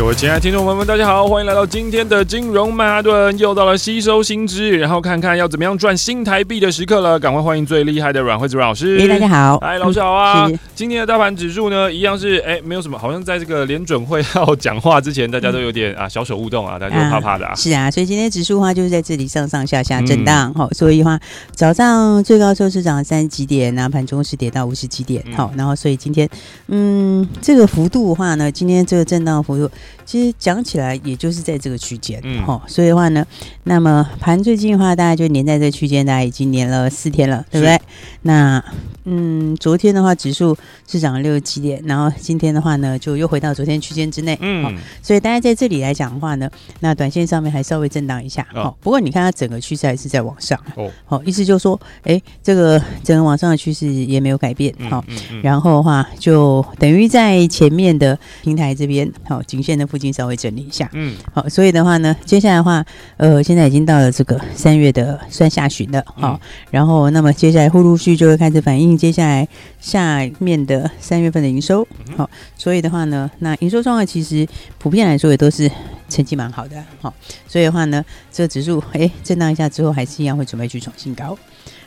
[0.00, 7.20] 各位亲爱的听众朋友们，大家好，欢迎来到今天的金融曼哈顿，又到了吸收新知，然后看看要怎么样赚新台币的时刻了。
[7.20, 8.96] 赶快欢迎最厉害的阮惠子阮老师。
[9.04, 10.48] 哎，大家好，哎，老师好啊。
[10.48, 17.54] 是今天的大盘指数呢，一样是哎，没有什么，好像在这个联准会要讲话之前，大家都有点啊小手勿动啊，大家都怕怕的啊，啊。
[17.54, 21.20] 是啊，所以今天指数的话就是在这里上上下下震荡，好、嗯，所以的话
[21.52, 26.26] 早上最高收市涨了三十几点，然后盘中是跌到五十几点，好、嗯，然后所以今天
[26.68, 29.70] 嗯这个幅度的话呢，今天这个震荡幅度
[30.04, 30.80] 其实讲起。
[30.80, 33.22] 来也就是在这个区间，嗯，好，所以的话呢，
[33.64, 37.78] 那么盘最近的话，大概就粘在这个区间，大概已经粘了四天了，对不对？
[38.22, 38.62] 那
[39.04, 46.48] 嗯，昨天的话，指数是涨了六十七点，然后今天的话呢，就又回到昨天区间之内，嗯，所以大家在这里来讲的话呢，
[46.80, 55.04] 那短线上面还稍微震荡一下，哦，不过你看它整个趋势还是在往上，哦，好，意思就是说，哎，这个整个往上的趋势也没有改变，好，
[55.42, 60.60] 然后的话就等于在前面的平台这边，好，颈线的附近稍微整理。
[60.60, 62.84] 一下，嗯，好，所以的话呢，接下来的话，
[63.16, 69.48] 呃，现在已经到了这个三月的算下旬了，好，嗯、然后那么接下来陆陆续续就会开始反映接下来
[69.80, 74.46] 下面的三月份的营收，好，所以的话呢，那营收状况其实
[74.78, 75.68] 普遍来说也都是
[76.10, 77.12] 成绩蛮好的，好，
[77.48, 81.36] 所以的话呢，这个指数哎震荡一下之后，还是一样会准备去创新高，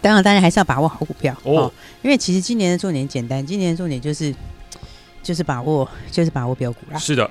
[0.01, 1.71] 当然大家还是要把握好股票哦，
[2.01, 4.33] 因为其实今年的重点简单，今年的重点就是。
[5.23, 6.99] 就是把握，就是把握标股啦。
[6.99, 7.27] 是的，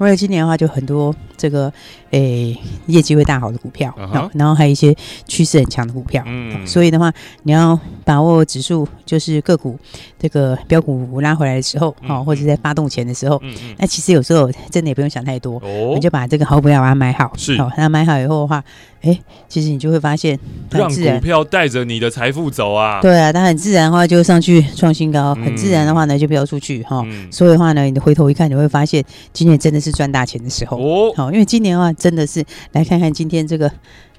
[0.00, 1.72] 因为今年的话，就很多这个
[2.10, 4.30] 诶、欸、业绩会大好的股票，uh huh.
[4.34, 4.94] 然后还有一些
[5.26, 6.22] 趋势很强的股票。
[6.26, 7.12] 嗯，所以的话，
[7.42, 9.78] 你要把握指数，就是个股
[10.18, 18.62] 这个标股拉回来的时候，哦、嗯，或者在发动前的时候，嗯嗯，那其实有时候真的也不用想太多，哦、你就把这个好股票把它买好，是，好，那买好以后的话。
[19.02, 19.18] 哎，
[19.48, 20.38] 其实你就会发现，
[20.70, 23.00] 让股票带着你的财富走啊！
[23.00, 27.04] 对啊，它很自然的话就上去创新高，嗯、很自然的话呢就飙出去哈。
[27.32, 31.12] 嗯、所以的话呢，你回头一看，你会发现今年真的是赚大钱的时候哦。
[31.16, 33.70] 好，因为今年的话真的是来看看今天这个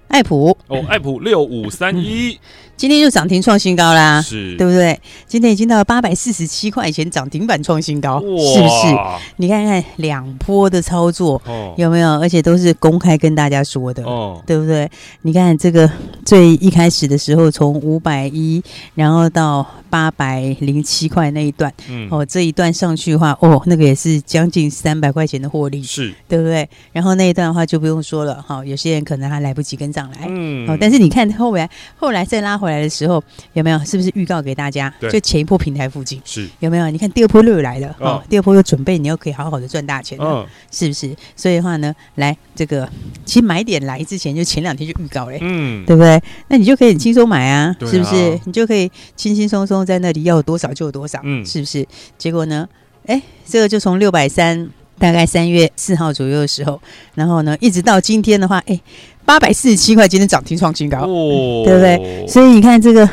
[0.07, 2.38] 爱普哦，爱普六五三一。
[2.75, 5.00] 今天就涨停创新高啦，是对不对？
[5.28, 8.97] 今天已经到了八百四十七块钱，涨停板创新高，是不是？
[9.38, 12.19] 你看看两波的操作、哦、有没有？
[12.19, 14.90] 而且都是公开跟大家说的，哦、对不对？
[15.22, 15.90] 你看这个
[16.25, 18.62] 最一开始的时候，从五百一，
[18.96, 26.68] 然后到八百零七块那一段，嗯、哦，这一段上去的话，哦，那个也是将近三百块钱的获利，是对不对？
[26.92, 32.84] 然后那一段的话就不用说了，哈、哦，有些人可能还来不及跟上来，嗯，哦，但是你看后来，后来再拉回来。
[32.84, 33.80] 的时候有没有？
[33.86, 34.94] 是不是预告给大家？
[35.00, 36.90] 对就前一波平台附近是有没有？
[36.90, 41.16] 你看第二波又来了哦，第二波又准备，你又可以好好的赚大钱了，哦、是不是？
[41.36, 42.88] 所以的话呢，来这个
[43.25, 46.22] 其实买点来之前就前两天就预告嘞，嗯，对不对？
[46.47, 48.40] 那你就可以很轻松买啊，啊是不是？
[48.46, 51.86] 你就可以轻轻松松在那里要多少就有多少，嗯，是不是？
[52.18, 52.68] 结果呢？
[53.06, 56.81] 哎，这个就从六百三，大概三月四号左右的时候，
[57.16, 58.80] 然后呢，一直到今天的话，哎。
[59.25, 62.28] 八百四十七块，今天涨停创新高，哦、对不对？
[62.28, 63.09] 所以你看这个。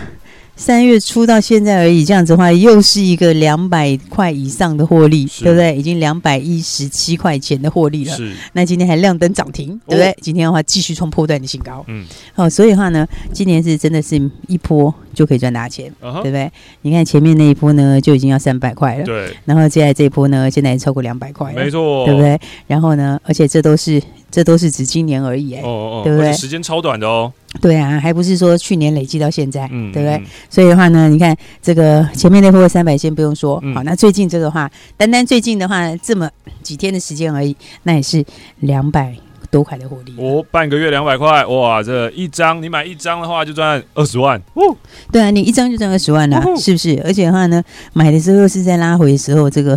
[0.60, 5.74] 三月初到现在而已，这样子的话，又是一个两百块以上的获利，对不对？
[5.74, 8.14] 已经两百一十七块钱的获利了。
[8.14, 8.30] 是。
[8.52, 10.10] 那今天还亮灯涨停，对不对？
[10.10, 11.82] 哦、今天的话继续冲破段的新高。
[11.88, 12.04] 嗯。
[12.34, 16.52] 好、哦，所以的话呢，今年是真的是一波就可以赚大钱，uh huh、对不对？
[16.82, 19.04] 你看前面那一波呢，就已经要三百块了。
[19.04, 19.34] 对。
[19.46, 21.64] 然后接下来这一波呢，现在也超过两百块了。
[21.64, 22.04] 没错。
[22.04, 22.38] 对不对？
[22.66, 23.98] 然后呢，而且这都是
[24.30, 26.32] 这都是指今年而已，哎，哦哦，对不对？
[26.32, 27.32] 时间超短的哦。
[27.60, 30.22] 对啊，还不是说去年累计到现在，嗯、对不对？
[30.48, 36.30] 所以的话呢，你看这个前面那波三百先不用说，嗯、好，那最近这个话，单单最近的话，这么
[36.62, 38.24] 几天的时间而已，那也是
[38.60, 39.12] 两百
[39.50, 40.14] 多块的获利。
[40.16, 44.62] 哦，半个月两百块，哇，这一张你买一张的话就赚二十万，哦，
[45.10, 47.02] 对啊，你一张就赚二十万了，哦、是不是？
[47.04, 47.60] 而且的话呢，
[47.92, 49.76] 买的时候又是在拉回的时候，这个。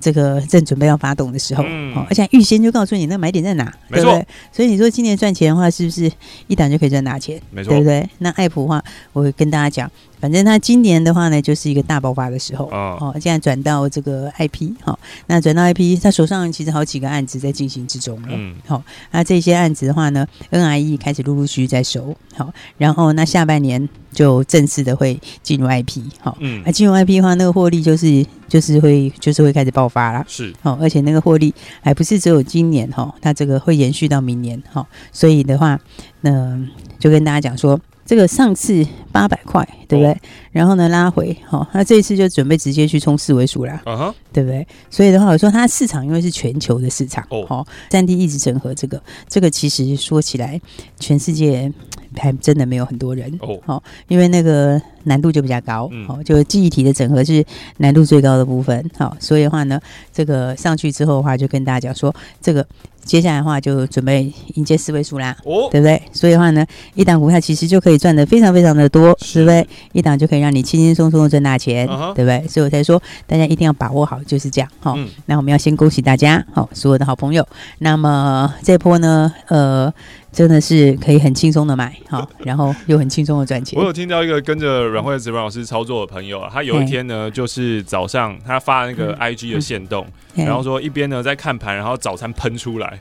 [0.00, 4.26] 这个正准备要发动的时候，嗯、而且预先就告诉你那买点在哪，对不对？
[4.52, 6.10] 所以你说今年赚钱的话，是不是
[6.46, 7.40] 一档就可以赚大钱？
[7.50, 8.08] 没错，对不对？
[8.18, 9.90] 那爱普的话，我会跟大家讲，
[10.24, 35.78] 反正他今年的话呢，就是一个大爆发的时候哦，哦，现在转到这个 IP 哈、哦，那转到 IP，他手上其实好几个案子在进行之中了，嗯，好、哦，那这些案子的话呢，NIE 开始陆陆续续在收，好、哦，然后那下半年就正式的会进入 IP，好、哦，嗯，那进入 IP 的话，那个获利就是就是会就是会开始爆发啦，是，好、哦，而且那个获利还不是只有今年哈、哦，它这个会延续到明年，好、哦，所以的话，
[36.22, 36.58] 那
[36.98, 37.78] 就跟大家讲说。
[38.06, 40.12] 这个上次八百块，对不对？
[40.12, 40.16] 哦、
[40.52, 44.66] 然后呢，拉回，好、哦，那这一次就准备直接去冲四位数啦，啊、对不对？
[44.90, 50.60] 所以的话，我说它市场因为是全球的市场，哦，三 D 一直整合这个，这个其实说起来，
[51.00, 51.72] 全世界
[52.16, 57.44] 还真的没有很多人，哦，哦，因为那个难度就比较高，嗯、哦，就记忆体的整合是
[57.78, 59.80] 难度最高的部分，好、哦，所以的话呢，
[60.12, 62.66] 这个上去之后的话，就跟大家讲说这个。
[63.04, 66.00] 接下来的话就准备迎接四位数啦，哦，对不对？
[66.10, 66.64] 所以的话呢，
[66.94, 69.68] 一档股票其实就可以赚的非常非常的多，是对不对？
[69.92, 72.48] 一档就可以让你轻轻松松的赚大钱，啊、对不对？
[72.48, 74.70] 所以我才说大家一定要把握好，就是这样。
[74.80, 77.46] 好、哦，嗯、那我们要先恭喜大家，好、哦，所有的好朋友。
[77.80, 79.92] 那么这波呢，呃。
[80.34, 83.78] 真的是可以很轻松的买，好， 然后又很轻松的赚钱。
[83.78, 90.04] 我有听到一个跟着阮慧子阮老师操作的朋友啊，他有一天呢，就是早上他发那个 IG 的线动，
[90.34, 92.98] 然后说一边呢在看盘，然后早餐喷出来，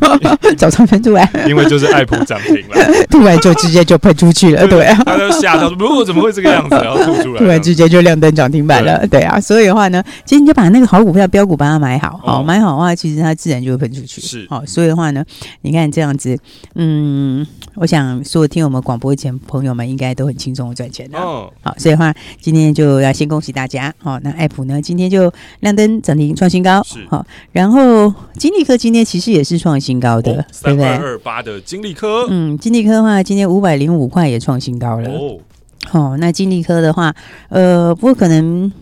[0.56, 6.74] 早餐喷出来， 因为就是爱普涨停了，突然就直接就喷出去了，对啊，他就吓到说，不，怎么会这个样子？
[6.76, 9.20] 然后吐出来，突然之间就亮灯涨停板了，对。
[9.20, 15.22] 啊，所以的话呢，其实你就把那个好股票标股把它买好，好买好的话，其实它自然就会喷出去，是，好，所以的话呢，
[15.60, 16.38] 你看这样子。
[16.74, 21.18] 嗯，我想说，听我们广播前朋友们应该都很轻松的赚钱的。
[21.18, 23.92] 哦，好，所以的话，今天就要先恭喜大家。
[23.98, 26.82] 好，那爱普呢，今天就亮灯涨停创新高。
[26.84, 30.32] 是，好，然后金利科今天其实也是创新高的，
[30.62, 30.88] 对不对？
[30.88, 35.10] 三二二八的金利科，嗯，金利科的话，今天五百零五块也创新高了。
[35.10, 35.38] 哦，
[35.86, 37.14] 好，那金利科的话，
[37.48, 38.72] 呃，不过可能。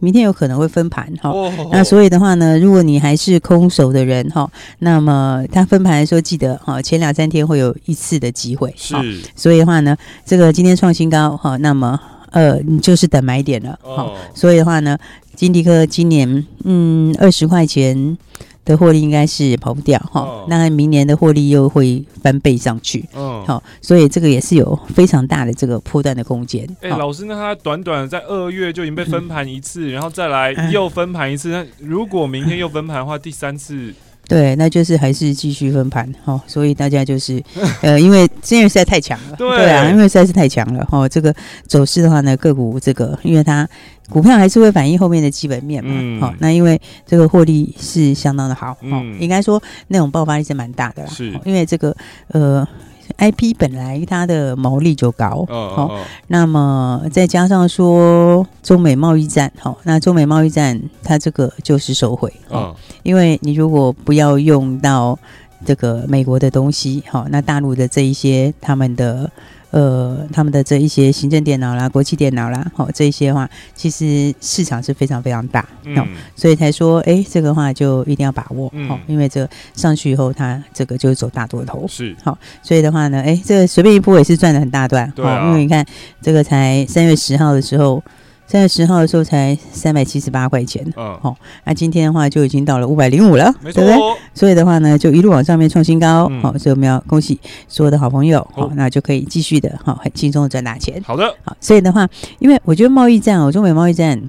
[0.00, 1.52] 明天有可能会分盘哈，哦。
[1.56, 4.50] 哦、那所以的话呢，如果你还是空手的人哈，
[4.80, 8.94] 那么他分盘的时候记得哈，前两三天会有一次的机会，是，
[9.36, 12.00] 所以的话呢，这个今天创新高哈，那么
[12.32, 14.98] 呃，你就是等买点了，好，所以的话呢，
[15.36, 18.18] 金迪克今年嗯二十块钱。
[18.64, 26.68] 的获利应该是跑不掉哈，哦、那明年的获利又会翻倍上去，嗯，好，所以这个也是有非常大的这个破段的空间。
[26.82, 33.94] 哎，老师，那他短短在二月就已经被分盘一次，嗯、 然后再来又分盘一次，那如果明天又分盘的话，第三次。
[34.30, 37.42] 对，那就是还是继续分盘哦，所以大家就是，
[37.82, 41.08] 呃，因为因为实在太强了，对，对啊，因为实在是太强了哦。
[41.08, 41.34] 这个
[41.66, 43.68] 走势的话呢，个股这个，因为它
[44.08, 51.96] 股票还是会反映后面的基本面嘛，好、嗯哦，那因为这个获利是相当的好，哦，嗯、应该说那种爆发力是蛮大的啦，是，因为这个
[52.28, 52.66] 呃。
[53.16, 55.90] I P 本来它的毛利就高，好、oh, oh, oh.
[55.90, 62.76] 哦，那么再加上说中美贸易战，好、哦，那中美贸易战它这个就是收回，哦，oh.
[63.02, 65.18] 因为你如果不要用到
[65.64, 69.30] 这个美国的东西，好、哦，那大陆的这一些他们的。
[69.70, 78.90] 呃，他们的这一些行政电脑啦、国际电脑啦，好、哦，这一些话，其实市场是非常非常大，嗯、哦，所以才说，哎，这个话就一定要把握，好、嗯。
[78.90, 85.44] 哦，因为这上去以后，它这个就是走大多头，是，好、哦，所以的话呢，哎，这个随便一波也是赚的很大段，对、啊。
[85.44, 85.84] 哦，因为你看
[86.20, 88.02] 这个才三月十号的时候。
[88.50, 94.16] 三月十号的时候才三百七十八块钱，嗯，好，那今天的话就已经到了五百零五了，没错，对不对？
[94.34, 97.38] 所以的话呢，就一路往上面创新高，好，所以我们要恭喜
[97.68, 101.00] 所有的好朋友，好，那就可以继续的，好，很轻松的赚大钱。
[101.06, 102.08] 好的，好，所以的话，
[102.40, 104.20] 因为我觉得贸易战哦，中美贸易战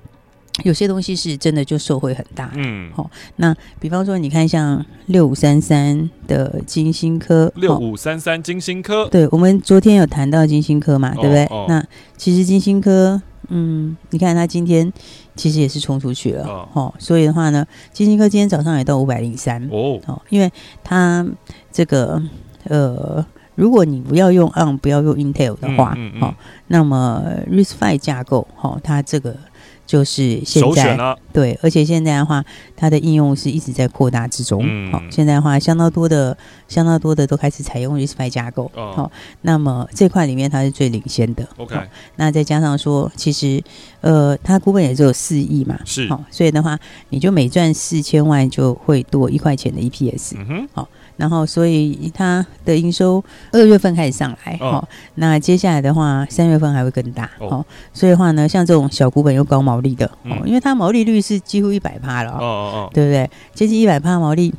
[0.63, 11.49] 有些东西是真的就受惠很大，嗯，好，那比方说你看像六五三三的金星科，六五三三金星科，对，我们昨天有谈到金星科嘛，对不对？
[11.67, 11.83] 那
[12.15, 13.19] 其实金星科。
[13.51, 14.91] 嗯，你看它今天
[15.35, 20.51] 其实也是冲出去了，哦，哦，所以的话呢，晶心科今天早上也到五百零三哦，哦，因为
[20.83, 21.25] 它
[21.71, 22.21] 这个
[22.63, 26.35] 呃，如果你不要用 ARM，不要用 Intel 的话，嗯嗯嗯、哦，
[26.67, 29.35] 那么 RISC-V 架构，哦，它这个。
[29.91, 32.41] 就是现在，对，而且现在的话，
[32.77, 34.61] 它的应用是一直在扩大之中。
[34.89, 36.37] 好、嗯，现在的话，相当多的、
[36.69, 38.71] 相当多的都开始采用 RISC-V 架构。
[38.73, 41.45] 好、哦，那么这块里面它是最领先的。
[41.57, 41.75] OK，
[42.15, 43.61] 那再加上说，其实
[43.99, 46.79] 呃，它股本也只有四亿嘛，是，好、哦，所以的话，
[47.09, 50.35] 你就每赚四千万就会多一块钱的 EPS。
[50.37, 50.87] 嗯哼，好。
[51.21, 57.63] 然后，所以它的营收二月份开始上来，哦，那接下来的话，三月份还会更大，哦，
[57.93, 63.29] 所以的话呢，像这种小股本又高毛利的，哦，因为它毛利率是几乎一百趴了，哦哦哦，对不对？
[63.53, 64.51] 接近一百趴毛利，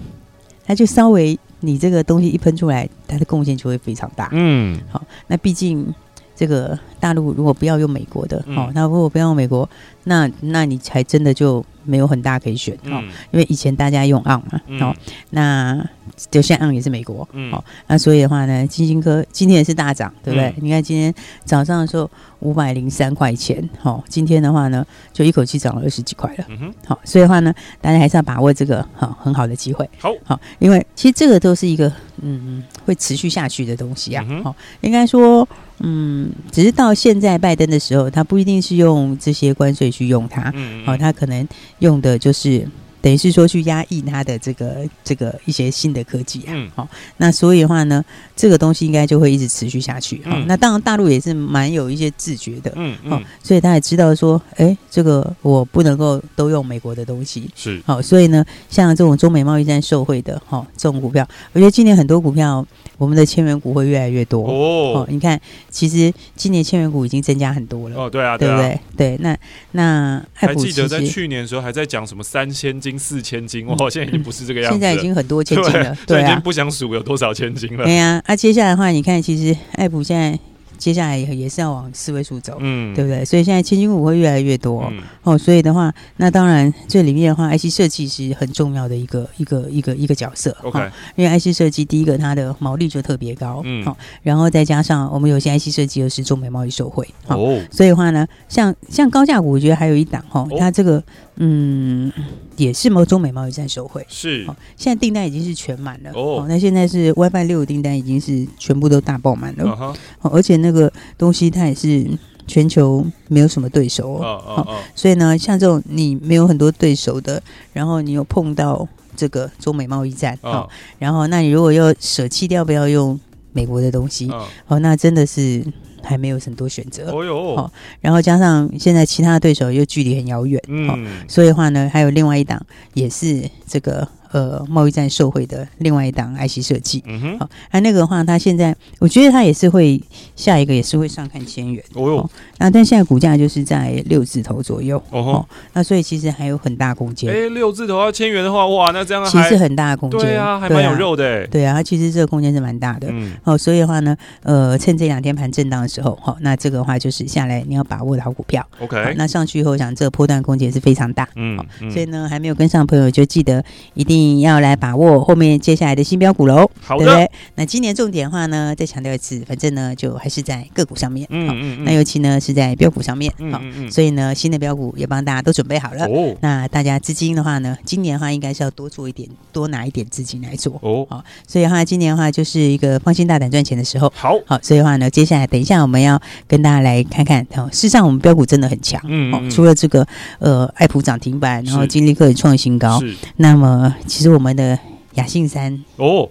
[0.64, 5.92] 它就稍微你这个东西一喷出来，它的贡献就会非常大，嗯，好，那毕竟
[6.37, 9.69] 这个大陆如果不要用美国的，哦，嗯、那如果不要用美国，
[10.05, 14.95] 那那你才真的就没有很大可以选，哦，嗯、因为以前大家用 ARM 嘛，嗯、哦，
[15.31, 15.85] 那
[16.31, 20.49] 就现在 ARM 也是美国，嗯、哦，那所以的话呢，晶心科今天也是大涨，对不对？
[20.49, 21.13] 嗯、你看今天
[21.45, 22.09] 早上的时候
[22.41, 35.47] 五百零三块钱，哦，今天的话呢，就一口气涨了二十几块了，嗯哼，好，所以的话呢，大家还是要把握这个好很好的机会，好，好，因为其实这个都是一个嗯会持续下去的东西啊，好、应该说。
[35.85, 41.47] 嗯，只是到现在拜登的时候，他不一定是用这些关税去用它，嗯，好、哦，他可能
[41.81, 42.67] 用的就是
[43.03, 48.03] 等于是说去压抑它的这个这个一些新的科技啊，嗯，好、哦，那所以的话呢，
[48.35, 62.65] 这个东西应该就会一直持续下去，好、那当然大陆也是蛮有一些自觉的，嗯嗯、哦，所以他也知道说，哎，这个我不能够都用美国的东西，是，好、哦，所以呢，像这种中美贸易战受惠的，哈、哦，这种股票，我觉得今年很多股票。
[62.99, 65.07] 我们的千元股会越来越多哦，哦。
[65.09, 67.97] 你看，其实今年千元股已经增加很多了。
[67.97, 68.81] 哦，对啊，对不对？
[68.97, 69.37] 对，那
[69.73, 77.85] 那还记得在去年的时候还在讲什么三千金、四千斤，哇，现在已经不是这个样子，现在已经很多千斤了，对，已经不想数有多少千斤了。
[77.85, 80.39] 对呀，啊，接下来的话，你看，其实爱普现在。
[80.83, 83.25] 接下来也是要往四位数走，嗯，对不对？
[83.25, 85.39] 所以现在千金股会越来越多，嗯、哦。
[85.39, 90.57] 所以的话，那当然这里面的话，IC 设计是很重要的一个一个一个一个角色。
[90.65, 97.61] OK，、哦、因为 IC 设计第一个它的毛利就特别高，嗯，好、哦，然后再加上我们有些 IC 设计又是中美贸易受惠，哦，哦。
[97.71, 101.01] 所以的话呢，像像高价股，我觉得还有一档哈，哦、它这个
[101.37, 102.12] 嗯
[102.57, 111.50] 也是某中美贸易战受惠，是、哦，现在订单已经是全满了，哦，哦，那现在是 WiFi 六订单已经是全部都大爆满了，哦，哦，而且那个东西。
[111.50, 112.07] 它也是
[112.47, 123.19] 全球没有什么对手哦，哦哦所以呢，像这种你没有很多对手的，然后你又碰到这个中美贸易战，哦，哦，然后那你如果要舍弃掉不要用
[123.52, 125.62] 美国的东西，哦，哦，那真的是
[126.02, 130.99] 还没有很多选择，哦哟，哦，然后加上现在其他的对手又距离很遥远，嗯，哦，
[131.29, 132.64] 所以的话呢，还有另外一档
[132.95, 134.09] 也是这个。
[134.33, 140.01] 呃，贸易战受惠的另外一档 IC 设计，嗯哼，好，那那个的话，它现在我觉得它也是会
[140.35, 147.31] 下一个也是会上看千元，哦哟，那但现在股价就是在六字头左右，哦，那所以其实还有很大空间。
[147.31, 161.59] 哎，六字头要千元的话，哇，那这样其实很大的空间，对啊，还蛮有肉的，对啊，它其实这个空间是蛮大的，嗯，哦，所以的话呢，呃，趁这两天盘震荡的时候，好，那这个的话就是下来你要把握的好股票，OK，那上去以后，我想这个波段空间是非常大，嗯，
[161.91, 163.62] 所以呢，还没有跟上朋友就记得
[163.93, 164.22] 一定。
[164.41, 167.05] 要来把握后面接下来的新标股喽，好的。
[167.05, 167.31] 对不对？
[167.57, 171.85] 那今年重点的话呢，再强调一次，反正呢就还是在个股上面，嗯嗯，嗯。
[171.85, 176.05] 那尤其呢是在标股上面，好、嗯嗯，所以呢新的标股也帮大家都准备好了。
[176.07, 180.79] 哦，那大家资金的话呢，今年的话应该是要多做一点，多拿一点资金来做。
[180.83, 184.12] 哦，好，所以的话今年的话就是一个放心大胆赚钱的时候。
[184.14, 190.07] 好，好，所以的话呢，接下来等一下我们要跟大家来看看，哦，事实上我们标股真的很强，嗯，嗯，除了这个
[190.38, 194.78] 呃爱普涨停板，然后金立科也创新高，是，那么其实我们的。
[195.16, 196.26] 雅信山哦，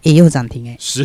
[0.00, 1.04] 也有涨停哎、欸，是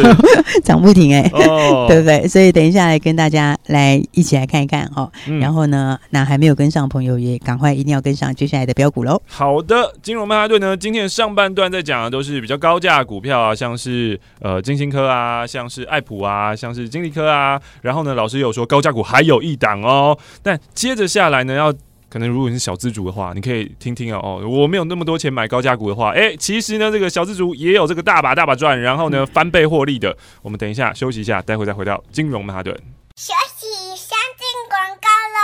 [0.64, 2.26] 涨不停哎、欸，哦， 对不对？
[2.26, 5.38] 所以等一下来跟大家来一起来看一看、哦嗯。
[5.38, 9.20] 然后呢，那还没有跟上的朋友也赶快一定要跟上接下来的标股喽。
[9.26, 17.60] 好的，金融曼哈顿呢，今天上半段在讲的都是比较高价股票啊，像是呃晶心科啊，像是爱普啊，像是金立科啊。
[17.82, 21.70] 然后呢，老师有说高价股还有一档哦，但接着下来呢要。
[22.16, 24.20] 可能如果你是小资族的话，你可以听听哦。
[24.22, 30.16] 哦，我没有那么多钱买高价股的话，哎、欸，其实呢，这个小资族也有这个大把大把赚，然后呢翻倍获利的。
[30.40, 32.74] 我们等一下休息一下，待会再回到金融曼哈顿。
[33.16, 35.38] 休息，先进广告喽。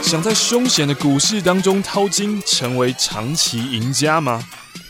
[0.00, 4.42] 想在凶险的股市当中淘金，成为长期赢家吗？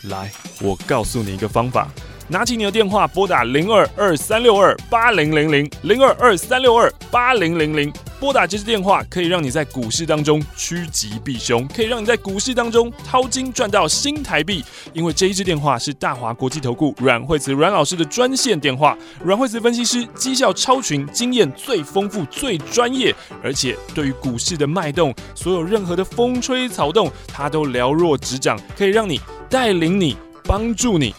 [0.03, 1.89] 来，我告诉你一个方法。
[2.29, 7.91] 拿起你的电话，拨打零二二三六二八零零零零二二三六二八零零零。
[8.19, 14.63] 拨打这支电话，可以让你在股市当中趋吉避凶，可以让你在股市当中淘金赚到新台币。
[14.91, 31.15] 因为这一支电话是大华国际投顾阮惠慈阮老师的专线电话，阮惠慈分析师绩效超群，经验最丰富、最专业，而且对于股市的脉动，所有任何的风吹草动，他都了若指掌，可以让你带领你、帮助你。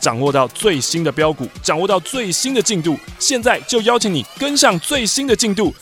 [0.00, 5.74] 掌握到最新的标股，掌握到最新的进度，现在就邀请你跟上最新的进度。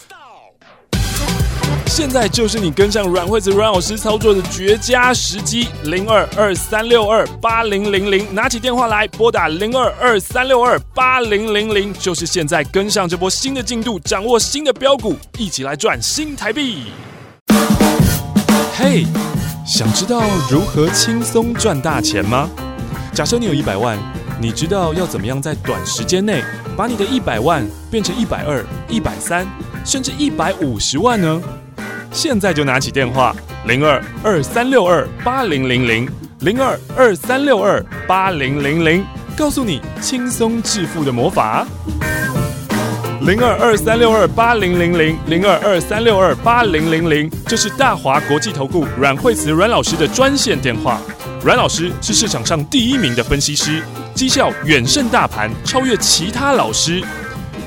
[1.87, 16.85] 现在就是你跟上阮惠子阮老师操作的绝佳时机，零二二三六二八零零零，拿起电话来拨打零二二三六二八零零零，就是现在跟上这波新的进度，掌握新的标股，一起来赚新台币。
[18.77, 19.07] 嘿、
[19.67, 22.51] 想知道如何轻松赚大钱吗？
[23.15, 23.99] 假设你有一百万，
[24.39, 26.43] 你知道要怎么样在短时间内
[26.77, 29.47] 把你的一百万变成一百二、一百三，
[29.83, 31.43] 甚至一百五十万呢？
[32.17, 36.09] 现在就拿起电话，零二二三六二八零零零，
[36.41, 39.05] 零二二三六二八零零零，
[39.37, 41.67] 告诉你轻松致富的魔法。
[43.21, 50.99] 零二二三六二八零零零，零二二三六二八零零零，这是大华国际投顾阮惠慈阮老师的专线电话。
[51.45, 53.83] 阮老师是市场上第一名的分析师，
[54.15, 57.05] 绩效远胜大盘，超越其他老师。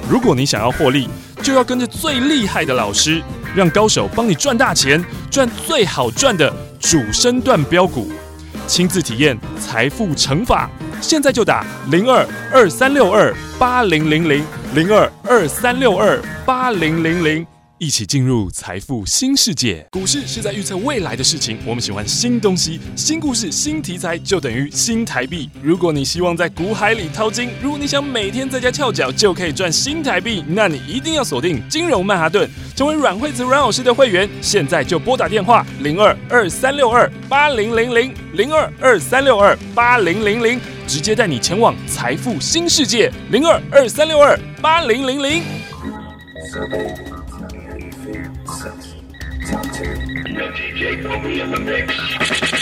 [0.10, 1.08] 如果你想要获利，
[1.44, 3.22] 就要跟着最厉害的老师，
[3.56, 8.12] 让高手帮你赚大钱，赚最好赚的主升段标股，
[8.68, 10.70] 亲自体验财富乘法。
[11.02, 17.46] 现在就打零二二三六二八零零零，零二二三六二八零零零。
[17.80, 19.88] 一起进入财富新世界。
[19.92, 21.58] 股市是在预测未来的事情。
[21.66, 25.50] 我们喜欢新东西、新故事、新题材，就等于新台币。
[25.64, 34.30] 如果你希望在股海里淘金，如果你想每天在家翘脚就可以赚新台币，那你一定要锁定金融曼哈顿，成为阮惠子阮老师的会员。
[34.42, 45.44] 现在就拨打电话零二二三六二八零零零零二二三六二八零零零，直接带你前往财富新世界零二二三六二八零零零。
[48.54, 48.94] sucks.
[49.46, 49.84] Time to.
[50.32, 52.59] No DJ will be in the mix.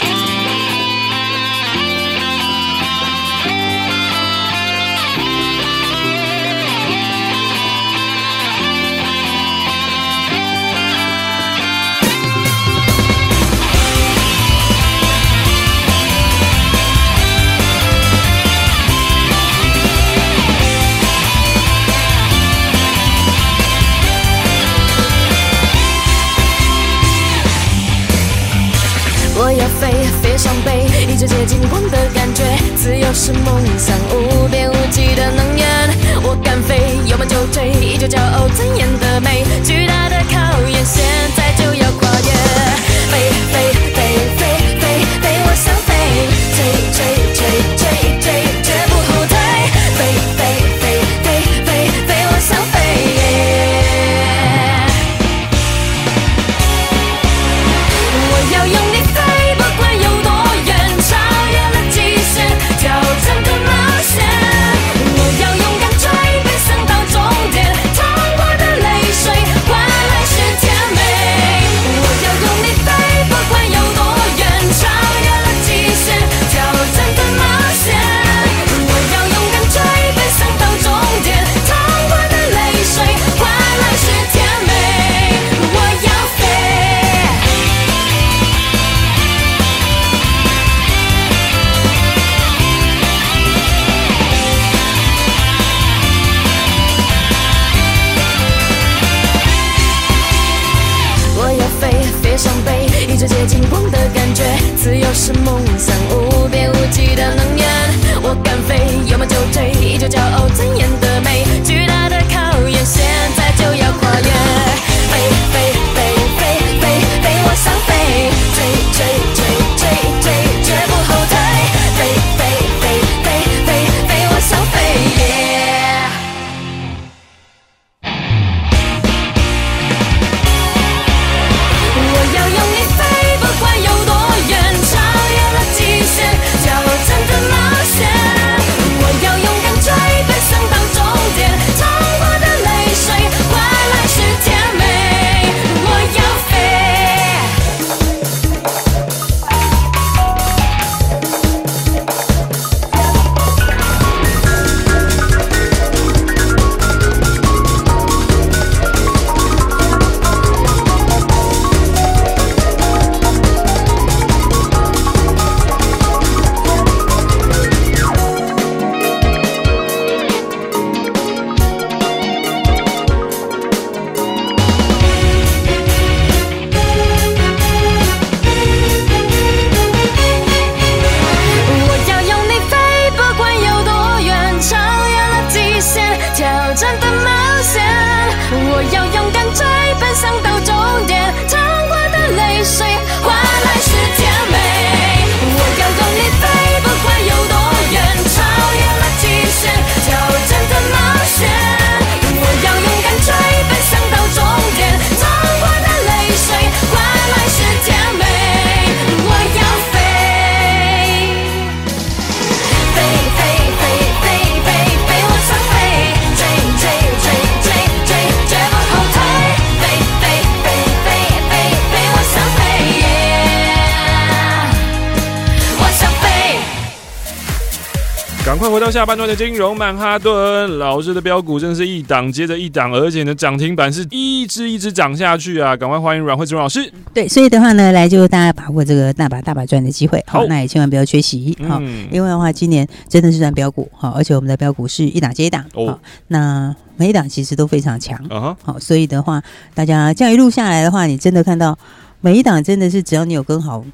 [228.88, 235.76] 到下半段的金融曼哈顿，老师的标股真的是一档接着一档，而且呢涨停板是一只一只涨下去啊！
[235.76, 236.90] 赶快欢迎阮慧慈老师。
[237.12, 249.42] 对，所以的话呢，来就大家把握这个大把大把赚的机会，好，那也千万不要缺席，好、嗯，因为的话今年真的是赚标股，好，而且我们的标股是一档接一档，哦，那每一档其实都非常强，啊好，所以的话，
[249.74, 251.78] 大家这样一路下来的话，你真的看到
[252.22, 253.84] 每一档真的是只要你有跟好。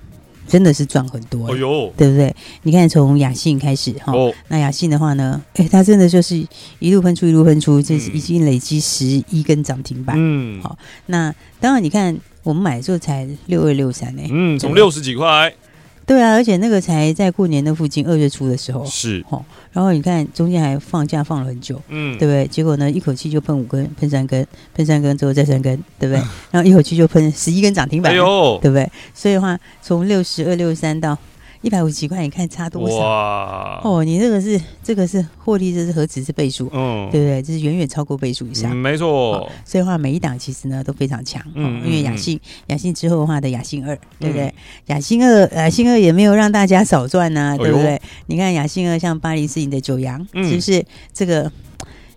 [0.46, 2.34] 真的是赚很多，哎呦，对不对？
[2.62, 6.36] 你看从雅信开始哈，哦、那雅信的话呢，哎，它真的就是
[6.78, 15.52] 一路喷出，一路喷出，这是已经累积十一根涨停板，嗯，好，那当然你看我们买的时候才六二六三呢，嗯，从六十几块。
[16.06, 19.44] 对啊，而且那个才在过年的附近，二月初的时候是哦。
[19.72, 22.46] 然后你看中间还放假放了很久，嗯，对不对？
[22.46, 26.22] 结果呢，一口气就喷五根，喷三根，喷三根之后再三根，对不对？
[26.52, 28.90] 然后一口气就喷十一根涨停板，哎呦，对不对？
[29.12, 31.16] 所以的话，从六十二六三到。
[31.64, 32.96] 一百五十几块，你看差多少？
[32.98, 33.80] 哇！
[33.82, 36.68] 哦，你这个是这个是获利，这是何止是倍数？
[36.74, 37.40] 嗯，对不对？
[37.40, 38.70] 这是远远超过倍数以上。
[38.70, 39.50] 嗯、没错、哦。
[39.64, 41.42] 所以的话，每一档其实呢都非常强。
[41.54, 44.54] 嗯，因为雅信，雅信之后的话的雅信二，对不对？
[44.88, 47.94] 雅信二，雅信二也没有让大家少赚呐、啊，对不对？
[47.94, 51.50] 哎、你看雅信二，像八零四零的九阳，嗯、是不是这个？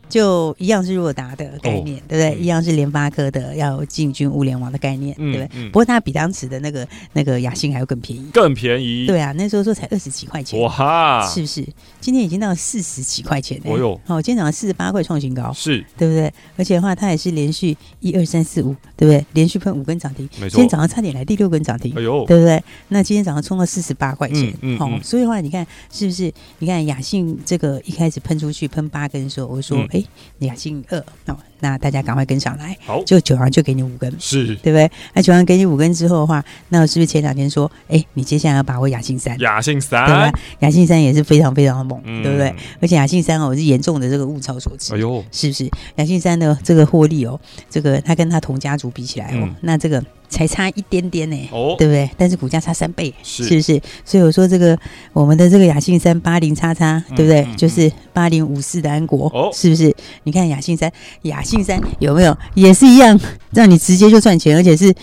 [0.09, 2.41] 就一样是若达的概念，对不对？
[2.41, 5.65] 一样是联发科的要进军物联网的概念，对不对？
[5.67, 9.05] 不过它比当时的那个那个雅信还要更便宜，更便宜。
[9.05, 11.67] 对啊，那时候说才二十几块钱，哇哈，是不是？
[11.99, 13.99] 今天已经到四十几块钱了。
[14.07, 16.31] 哦今天早上四十八块创新高，是对不对？
[16.57, 19.25] 而且的话，它也是连续一二三四五，对不对？
[19.33, 20.55] 连续喷五根涨停，没错。
[20.55, 22.63] 今天早上差点来第六根涨停，哎呦，对不对？
[22.89, 26.31] 那今天早上冲到四十八块钱，好，所以的话，你看是不是？
[26.59, 30.03] 你看雅信这个一开始喷出去喷八根的时候，我说，哎。
[30.39, 32.75] 亚信二哦，那大家赶快跟上来。
[32.85, 34.89] 好，就九阳就给你五根，是对不对？
[35.13, 39.37] 那九阳给你五根之后的话，那是不是前两天说，哎，你接下来要把握雅信三？
[39.39, 40.31] 雅信三，对吧？
[40.59, 42.53] 雅信三也是非常非常的猛，嗯、对不对？
[42.81, 45.69] 而且雅信三哦是严重的这个物超所值，哎呦，是不是？
[45.95, 47.39] 雅信三的这个获利哦，
[47.69, 50.03] 这个他跟他同家族比起来哦，嗯、那这个。
[50.29, 52.09] 才差一点点呢，哦，对不对？
[52.17, 53.81] 但是股价差三倍，是是不是？
[54.03, 54.77] 所以我说这个
[55.13, 57.47] 我们的这个雅信三八零叉叉，对不对？
[57.55, 59.95] 就是八零五四的安国，哦，是不是？
[60.23, 60.91] 你看雅信三，
[61.21, 63.19] 亚信山有没有也是一样，
[63.51, 64.93] 让你直接就赚钱，而且是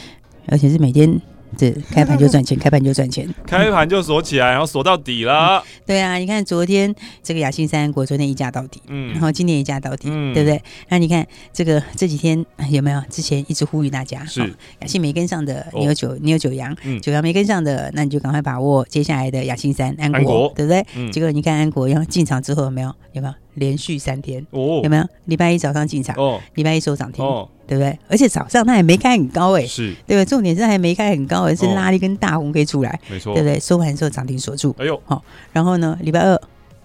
[0.46, 1.20] 而且是每天。
[1.56, 5.62] 这开盘就赚钱， 开盘就赚钱，开盘就锁起来，然后锁到底了。
[5.86, 10.60] 对啊，你看昨天这个亚信三国昨天一价到底，嗯，然后今天一价到底，对不对？
[10.88, 13.00] 那你看这个这几天有没有？
[13.08, 14.40] 之前一直呼吁大家，是
[14.80, 20.84] 亚信没跟上的，你有九，你有九阳，九阳没跟上的，那你就赶快把握接下来的雅信三安国，对不对？
[21.12, 22.92] 结果你看安国要进场之后有没有？
[23.12, 24.44] 有没有连续三天？
[24.50, 25.04] 哦，有没有？
[25.26, 27.24] 礼拜一早上进场，哦，礼拜一收涨停。
[27.66, 27.98] 对不对？
[28.08, 30.24] 而且早上它还没开很高哎，是，对不对？
[30.26, 33.58] 重点是还没开很高，而是拉了一根大红 K 出来，没错，对不对？
[33.58, 36.38] 收盘之后涨停锁住，哎呦，好，然后呢，礼拜二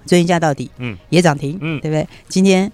[0.06, 2.08] 追一价到底，嗯，也涨停，嗯，对不对？
[2.30, 2.72] 今天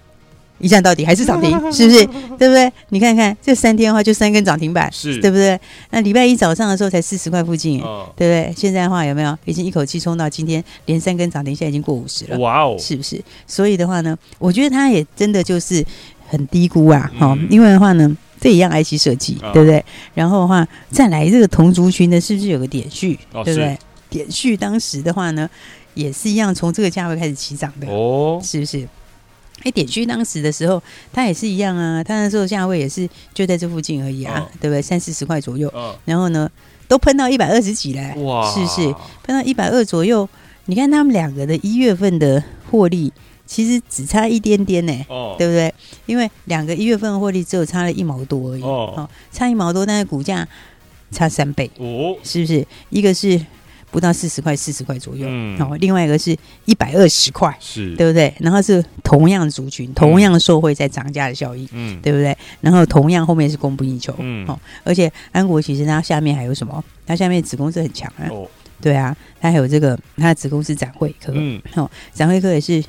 [0.58, 2.04] 一站到底还是涨停， 是不是？
[2.38, 2.72] 对不对？
[2.90, 5.58] 你看看这三天的话，就三根涨停板，是，对不对？
[5.90, 7.78] 那礼拜一早上的时候才四十块附近，
[8.16, 8.54] 对不对？
[8.56, 13.22] 现在的话有没有已经一口气冲到今天连三根涨停，现在已经过五十了，哇哦，是不是？
[13.46, 15.84] 所以的话呢，我觉得它也真的就是。
[16.28, 19.84] 很低估啊，好、嗯，因为的话呢，这一样 IC 设计，嗯、对不对？
[20.12, 23.78] 然后的话，再来这个同族群的，是不是有个点序，哦、对不对？
[24.10, 25.48] 点序当时的话呢，
[25.94, 28.88] 也是一样，从这个价位开始起涨的，哦，是不是？
[29.62, 34.82] 哎，点序当时的时候，它也是一样啊，它那时候价位也是就在这附近而已啊，哦、对不对？
[34.82, 36.50] 三四十块左右，哦、然后呢，
[36.86, 38.94] 都喷到一百二十几嘞，哇，是不是？
[39.22, 40.28] 喷到一百二左右，
[40.66, 43.12] 你看他们两个的一月份的获利。
[43.48, 45.72] 其实只差一点点呢，哦，对不对？
[46.06, 50.44] 因为两个一月份的获利只有差了一毛多而已，哦，差一毛多，但是股价
[51.12, 52.66] 差三倍，哦，是不是？
[52.90, 53.40] 一个是
[53.90, 58.32] 不到四十块，四十块左右，嗯，好，另外一个是一百二十块，是，对不对？
[58.40, 62.36] 然后是同样的族群，同样受惠在涨价的效益，嗯，对不对？
[62.60, 66.82] 然后同样后面是供不应求，嗯，哦，而且安国其实它下面还有什么？
[67.06, 68.46] 它下面子公司很强啊，哦，
[68.80, 72.82] 对啊，它还有这个它的子公司展会科，嗯，哦，展会科也是。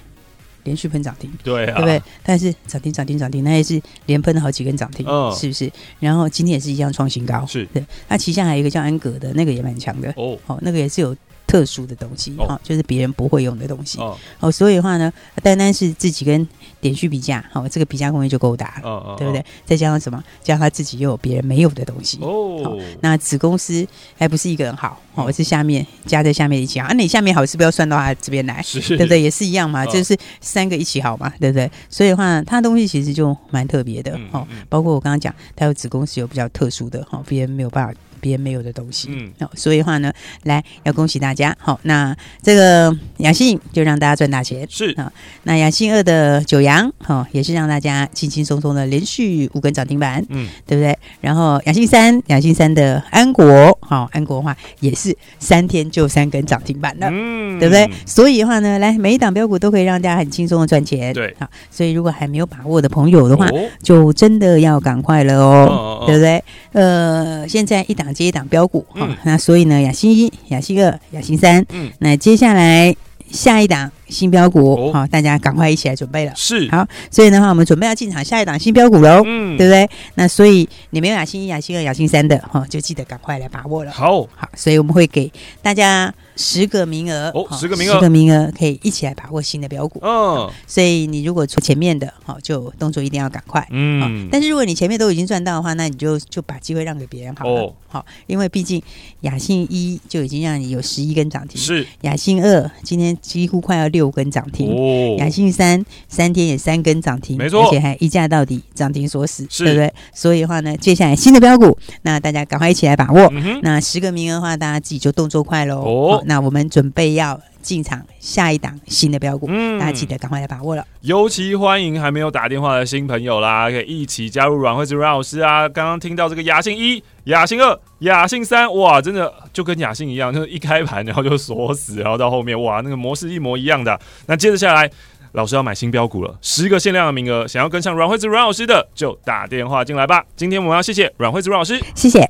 [0.67, 2.01] 连续喷涨停，对啊，对不对？
[2.23, 5.71] 但是涨停涨停涨停，那也是连喷了好几根涨停，哦、是不是？
[5.99, 7.83] 然后今天也是一样创新高，是对。
[8.09, 11.15] 那旗下还有一个叫安格的，那个也蛮强的哦，那个也是有。
[11.47, 16.47] 特殊的东西，哈、哦，就是别人不会用的东西，哦，哦，所以的话呢，单单是自己跟
[16.81, 19.43] 点序比价，好、哦，这个比价空间就够大了，对不对？
[19.65, 20.21] 再加上什么？
[20.43, 28.61] 加上他自己又有别人没有的东西，哦，哦，那子公司还不是一个人好，哦，是下面加在下面一起好，啊，你下面好是不是要算到他这边来？
[28.61, 29.21] 是对不对？
[29.21, 31.71] 也是一样嘛，哦、就是三个一起好嘛，对不对？
[31.89, 37.93] 所以的话，他的东西其实就蛮特别的，哦，包括我刚刚讲，他有子公司有比较特殊的，哈，别人没有办法。
[38.19, 39.09] 别人没有的东西。
[39.11, 40.11] 嗯，好，所以的话呢，
[40.43, 41.55] 来要恭喜大家。
[41.59, 44.67] 好，那这个雅信就让大家赚大钱。
[44.69, 45.11] 是啊，
[45.43, 50.25] 那雅信二的九阳，好，也是让大家轻轻松松的连续五根涨停板。
[50.29, 50.97] 嗯，对不对？
[51.21, 57.07] 然后雅信三，雅信三的安国，好，安国的话也是三天就三根涨停板了。
[57.11, 57.89] 嗯，对不对？
[58.05, 61.13] 所以的话呢，来每一档标股都可以让大家很轻松的赚钱。
[61.13, 66.43] 对，好，所以如果还没有把握的朋友的话，哦就真的要赶快了哦对不对？
[66.73, 72.95] 呃，现在一档接一档标股，哈、嗯那所以呢，雅欣一、雅欣二、雅欣三，嗯，那接下来
[73.31, 76.31] 下一档新标股，哦好、大家赶快一起来准备了。
[76.35, 79.89] 是，好，所以的话，我们准备要进场下一档新标股喽，嗯，对不对？
[80.15, 83.91] 那所以你没有雅信一、雅信二、雅信三的，哈、就记得赶快来把握了。
[83.91, 89.99] 好，好，所以我们会给大家十个名额哦十个名额十个名额可以一起来把握新的标股。
[90.03, 93.61] 嗯所以你如果出前面的，好，就动作一定要赶快。
[93.61, 97.61] 好嗯，但是如果你前面都已经赚到的话，那你就就把机会让给别人好了。
[97.61, 98.81] 哦好，因为毕竟
[99.21, 109.91] 雅信一就已经让你有十一根涨停，是，雅信二今天几乎快要六根涨停，哦雅信三三天也三根涨停，没错而且还一价到底，涨停锁死，对不对？
[110.13, 113.27] 所以的话呢，接下来新的标股，那大家赶快一起来把握。
[113.31, 116.21] 嗯，那十个名额的话，大家自己就动作快喽。
[116.25, 120.87] 那我们准备要进场下一档新的标股，嗯大家记得赶快来把握了。
[121.01, 125.67] 尤其欢迎还没有打电话的新朋友啦，可以一起加入阮慧子阮老师啊！
[125.67, 133.99] 刚刚听到这个雅兴一、雅兴二、雅兴三，哇，真的就跟雅兴一样，就是一开盘然后就锁死，然后到后面哇，那个模式一模一样的。
[134.27, 134.89] 那接着下来，
[135.33, 140.23] 老师要买新标股了，十个限量的名额，想要跟上阮慧子阮老师的，就打电话进来吧。
[140.37, 141.77] 今天我们要谢谢阮慧子阮老师。
[141.93, 142.21] 谢谢。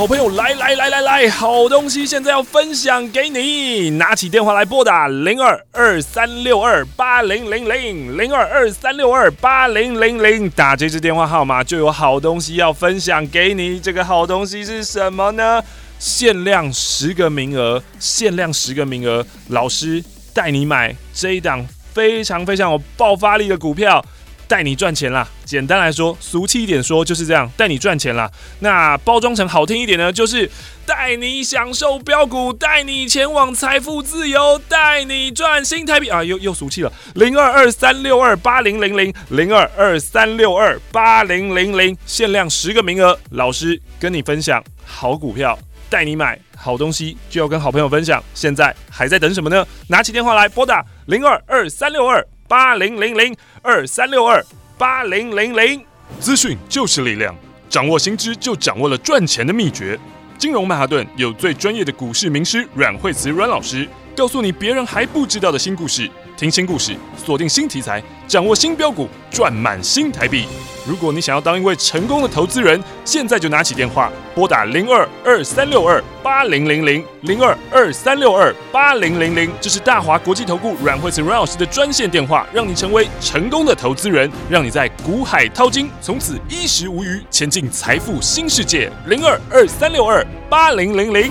[0.00, 13.78] 好朋友，来来来来来，好东西现在要分享给你，拿起电话来拨打零二二三六二八零零零零二二三六二八零零零，打这支电话号码就有好东西要分享给你。
[13.78, 15.62] 这个好东西是什么呢？
[15.98, 24.02] 限量十个名额，限量十个名额，老师带你买这一档非常非常有爆发力的股票。
[24.50, 25.28] 带你赚钱啦！
[25.44, 28.28] 简单来说，俗气一点说就是这样，带你赚钱啦。
[28.58, 30.50] 那包装成好听一点呢，就是
[30.84, 36.24] 带你享受标股，带你前往财富自由，带你赚新台币啊！
[36.24, 45.56] 又又俗气了，零二二三六二八零零零零二二三六二八零零零，限量十个名额，老师跟你分享好股票，
[45.88, 48.20] 带你买好东西，就要跟好朋友分享。
[48.34, 49.64] 现在还在等什么呢？
[49.86, 54.44] 拿起电话来拨打零二二三六二八零零零二三六二
[54.76, 55.86] 八零零零，
[56.18, 57.32] 资讯就是力量，
[57.68, 59.96] 掌握新知就掌握了赚钱的秘诀。
[60.36, 70.46] 金融曼哈顿有最专业的股市名师阮惠慈阮老师，告诉你别人还不知道的新故事，听新故事，锁定新题材，掌握新标股，赚满新台币。
[70.86, 88.90] 如果你想要当一位成功的投资人，现在就拿起电话拨打零二二三六二八零零零零二二三六二八零零零，这是大华国际投顾阮慧慈阮老师的专线电话，让你成为成功的投资人，让你在股海淘金，从此衣食无虞，前进财富新世界。
[89.06, 91.30] 零二二三六二八零零零。